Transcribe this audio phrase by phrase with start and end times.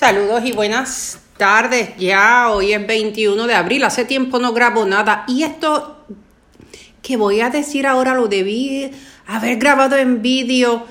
[0.00, 1.90] Saludos y buenas tardes.
[1.98, 3.84] Ya hoy es 21 de abril.
[3.84, 5.24] Hace tiempo no grabo nada.
[5.28, 6.06] Y esto
[7.02, 8.90] que voy a decir ahora lo debí
[9.26, 10.86] haber grabado en vídeo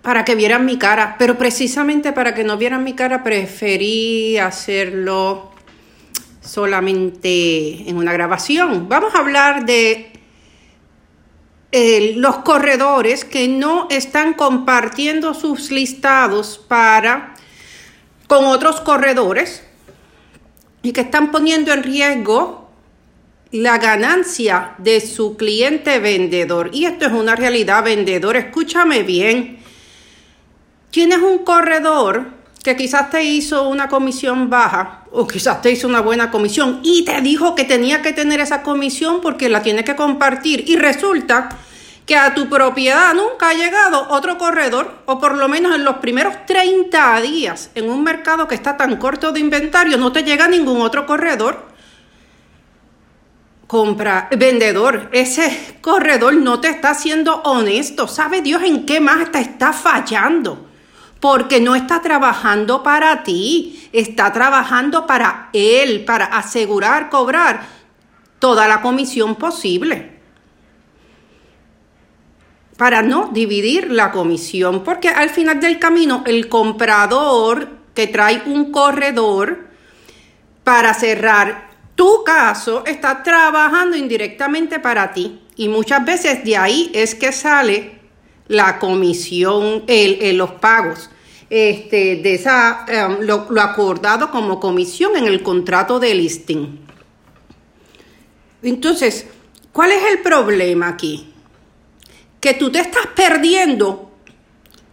[0.00, 1.16] para que vieran mi cara.
[1.18, 5.52] Pero precisamente para que no vieran mi cara preferí hacerlo
[6.40, 8.88] solamente en una grabación.
[8.88, 10.12] Vamos a hablar de
[11.72, 17.33] eh, los corredores que no están compartiendo sus listados para
[18.34, 19.62] con otros corredores
[20.82, 22.68] y que están poniendo en riesgo
[23.52, 26.70] la ganancia de su cliente vendedor.
[26.72, 28.36] Y esto es una realidad, vendedor.
[28.36, 29.60] Escúchame bien.
[30.90, 32.26] Tienes un corredor
[32.64, 37.04] que quizás te hizo una comisión baja o quizás te hizo una buena comisión y
[37.04, 41.50] te dijo que tenía que tener esa comisión porque la tiene que compartir y resulta
[42.06, 45.96] que a tu propiedad nunca ha llegado otro corredor o por lo menos en los
[45.96, 50.48] primeros 30 días en un mercado que está tan corto de inventario no te llega
[50.48, 51.72] ningún otro corredor.
[53.66, 58.06] Compra vendedor ese corredor no te está siendo honesto.
[58.06, 60.68] Sabe Dios en qué más te está fallando
[61.24, 67.66] porque no está trabajando para ti, está trabajando para él, para asegurar cobrar
[68.38, 70.13] toda la comisión posible.
[72.76, 78.72] Para no dividir la comisión, porque al final del camino el comprador que trae un
[78.72, 79.68] corredor
[80.64, 85.40] para cerrar tu caso está trabajando indirectamente para ti.
[85.56, 88.00] Y muchas veces de ahí es que sale
[88.48, 91.10] la comisión, el, los pagos
[91.50, 96.80] este, de esa, em, lo, acordado como comisión en el contrato de listing.
[98.62, 99.26] Entonces,
[99.72, 101.33] ¿cuál es el problema aquí?
[102.44, 104.12] Que tú te estás perdiendo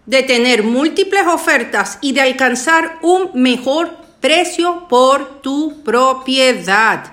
[0.06, 7.12] de tener múltiples ofertas y de alcanzar un mejor precio por tu propiedad.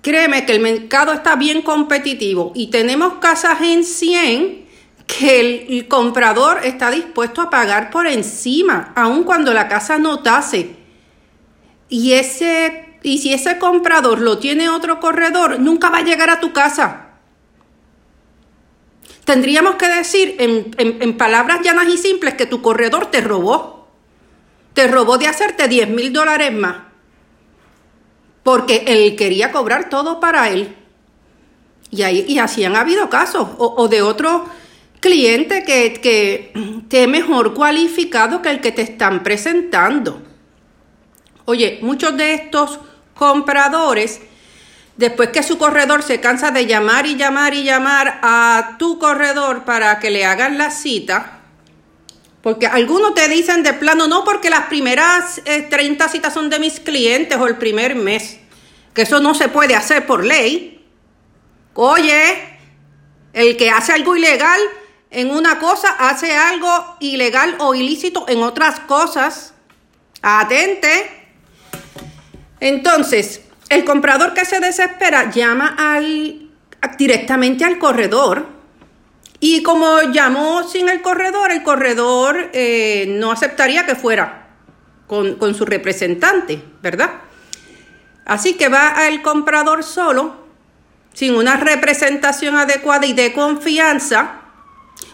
[0.00, 4.64] Créeme que el mercado está bien competitivo y tenemos casas en 100
[5.08, 10.76] que el, comprador está dispuesto a pagar por encima, aun cuando la casa no tase.
[11.88, 16.38] Y, ese, y si ese comprador lo tiene otro corredor, nunca va a llegar a
[16.38, 17.03] tu casa.
[19.24, 23.88] Tendríamos que decir en, en palabras llanas y simples que tu corredor te robó.
[24.74, 26.76] Te robó de hacerte 10 mil dólares más.
[28.42, 30.76] Porque él quería cobrar todo para él.
[31.90, 33.48] Y, ahí, y así han habido casos.
[33.56, 34.42] O, de otros
[35.00, 36.52] cliente que, que
[36.88, 40.20] te mejor cualificado que el que te están presentando.
[41.44, 42.80] Oye, muchos de estos
[43.14, 44.22] compradores,
[44.96, 49.64] después que su corredor se cansa de llamar y llamar y llamar a tu corredor
[49.64, 51.40] para que le hagan la cita,
[52.42, 56.58] porque algunos te dicen de plano, no, porque las primeras 30 eh, citas son de
[56.58, 58.38] mis clientes o el primer mes,
[58.92, 60.86] que eso no se puede hacer por ley.
[61.72, 62.58] Oye,
[63.32, 64.60] el que hace algo ilegal
[65.10, 69.54] en una cosa, hace algo ilegal o ilícito en otras cosas.
[70.20, 71.28] Atente.
[72.60, 75.76] Entonces, el comprador que se desespera llama
[76.98, 78.46] directamente al corredor.
[79.40, 84.48] Y como llamó sin el corredor, el corredor eh, no aceptaría que fuera
[85.06, 87.10] con, con su representante, ¿verdad?
[88.24, 90.44] Así que va al comprador solo,
[91.12, 94.40] sin una representación adecuada y de confianza,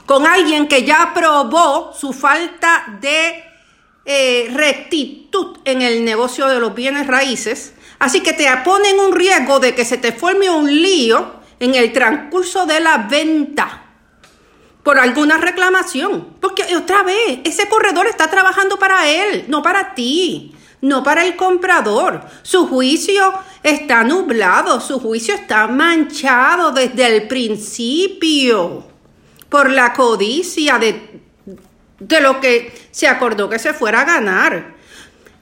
[0.06, 3.44] con alguien que ya probó su falta de
[4.05, 7.75] eh, rectitud en el negocio de los bienes raíces.
[8.00, 11.93] Así que te ponen un riesgo de que se te forme un lío en el
[11.93, 13.83] transcurso de la venta
[14.83, 16.37] por alguna reclamación.
[16.41, 21.37] Porque otra vez, ese corredor está trabajando para él, no para ti, no para el
[21.37, 22.22] comprador.
[22.43, 28.83] Su juicio está nublado, su juicio está manchado desde el principio
[29.50, 31.21] por la codicia de,
[31.99, 34.79] de lo que se acordó que se fuera a ganar.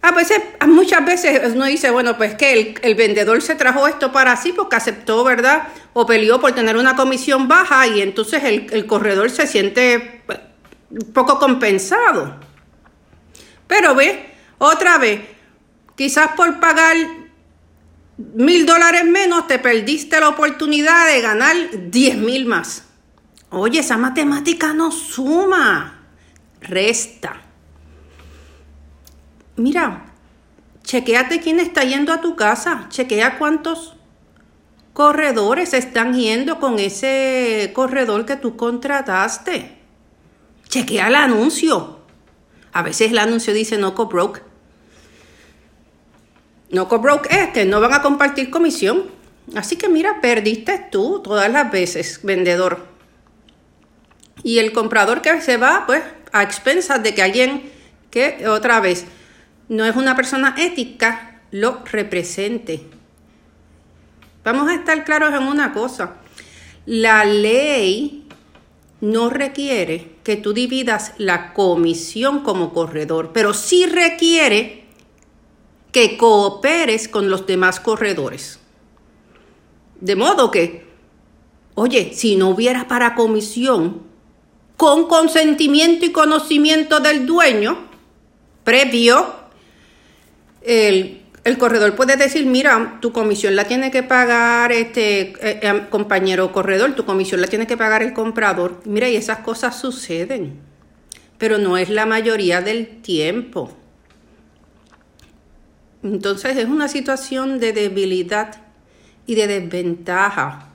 [0.01, 4.37] A veces, muchas veces uno dice, bueno, pues que el, vendedor se trajo esto para
[4.37, 5.69] sí porque aceptó, ¿verdad?
[5.93, 10.39] O peleó por tener una comisión baja y entonces el, el corredor se siente pues,
[11.13, 12.37] poco compensado.
[13.67, 15.21] Pero ve, otra vez,
[15.97, 16.97] quizás por pagar
[18.17, 21.57] mil dólares menos te perdiste la oportunidad de ganar
[21.91, 22.85] diez mil más.
[23.51, 26.07] Oye, esa matemática no suma,
[26.61, 27.48] resta.
[29.59, 30.07] Mira,
[30.85, 33.97] chequeate quién está yendo a tu casa, chequea cuántos
[34.93, 39.77] corredores están yendo con ese corredor que tú contrataste.
[40.69, 41.99] Chequea el anuncio.
[42.73, 44.43] A veces el anuncio dice no co broke.
[46.71, 49.07] No co broke es que no van a compartir comisión.
[49.57, 52.87] Así que mira, perdiste tú todas las veces, vendedor.
[54.45, 57.73] Y el comprador que se va, pues, a expensas de que alguien
[58.11, 59.07] que otra vez
[59.69, 62.83] no es una persona ética, lo represente.
[64.45, 66.17] Vamos a estar claros en una cosa.
[66.87, 68.27] La ley
[69.01, 74.85] no requiere que tú dividas la comisión como corredor, pero sí requiere
[75.93, 78.59] que cooperes con los demás corredores.
[80.01, 80.87] De modo que,
[81.75, 84.03] oye, si no hubiera para comisión,
[84.77, 87.89] con consentimiento y conocimiento del dueño,
[88.65, 89.35] previo,
[90.69, 96.53] el, corredor puede decir, mira, tu comisión la tiene que pagar este eh, eh, compañero
[96.53, 98.81] corredor, tu comisión la tiene que pagar el comprador.
[98.85, 100.61] Mira, y esas cosas suceden,
[101.39, 103.77] pero no es la mayoría del tiempo.
[106.03, 108.63] Entonces es una situación de debilidad
[109.27, 110.69] y de desventaja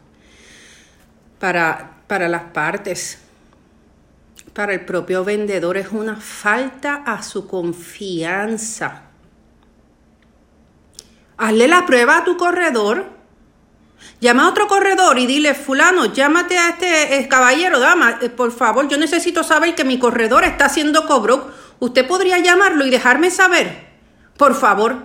[1.40, 3.20] para, para las partes
[4.54, 9.03] para el propio vendedor es una falta a su confianza.
[11.44, 13.06] Hazle la prueba a tu corredor.
[14.20, 18.88] Llama a otro corredor y dile, fulano, llámate a este caballero, dama, eh, por favor,
[18.88, 21.52] yo necesito saber que mi corredor está haciendo cobro.
[21.80, 23.88] ¿Usted podría llamarlo y dejarme saber?
[24.38, 24.98] Por favor.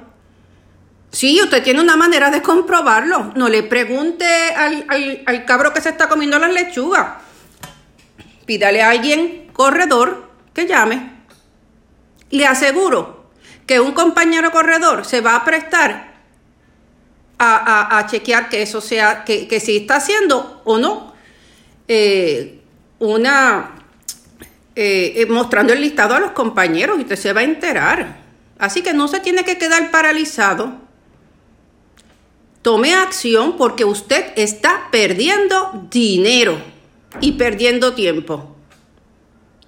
[1.10, 3.32] Sí, usted tiene una manera de comprobarlo.
[3.34, 7.06] No le pregunte al, al, al cabro que se está comiendo las lechugas
[8.48, 11.12] pídale a alguien corredor que llame.
[12.30, 13.30] Le aseguro
[13.66, 16.07] que un compañero corredor se va a prestar
[17.38, 21.12] a, chequear que eso sea, que, si está haciendo o no
[21.86, 22.60] eh,
[22.98, 23.76] una,
[24.74, 28.18] eh, eh, mostrando el listado a los compañeros y usted se va a enterar.
[28.58, 30.80] Así que no se tiene que quedar paralizado.
[32.62, 36.58] Tome acción porque usted está perdiendo dinero
[37.20, 38.56] y perdiendo tiempo.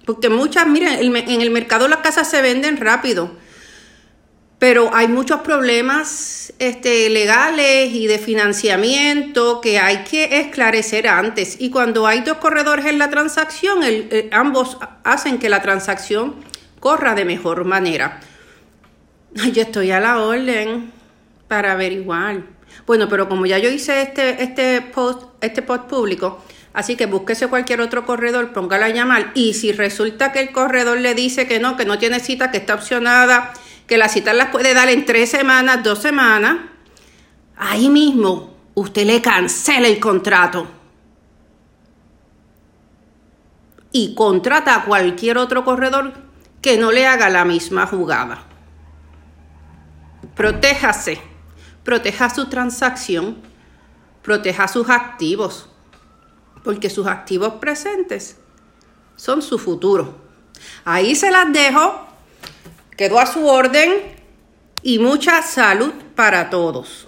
[0.05, 3.31] Porque muchas, miren, en el mercado las casas se venden rápido,
[4.61, 11.55] pero hay muchos problemas este, legales y de financiamiento que hay que esclarecer antes.
[11.59, 13.79] Y cuando hay dos corredores en la transacción,
[14.31, 16.35] ambos hacen que la transacción
[16.79, 18.19] corra de mejor manera.
[19.51, 20.91] Yo estoy a la orden
[21.47, 22.43] para averiguar.
[22.85, 26.43] Bueno, pero como ya yo hice este, este post, este post público,
[26.73, 31.01] Así que búsquese cualquier otro corredor, póngala a llamar y si resulta que el corredor
[31.01, 33.51] le dice que no, que no tiene cita, que está opcionada,
[33.91, 36.59] que la cita las puede dar en tres semanas, dos semanas,
[37.57, 40.65] ahí mismo usted le cancela el contrato
[43.91, 46.13] y contrata a cualquier otro corredor
[46.61, 48.45] que no le haga la misma jugada.
[50.37, 51.21] Protéjase,
[51.83, 53.41] proteja su transacción,
[54.21, 55.67] proteja sus activos
[56.63, 58.37] porque sus activos presentes
[59.17, 60.15] son su futuro.
[60.85, 62.07] Ahí se las dejo,
[62.95, 64.01] quedó a su orden
[64.83, 67.07] y mucha salud para todos.